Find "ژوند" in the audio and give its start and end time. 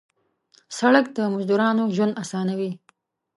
1.95-2.13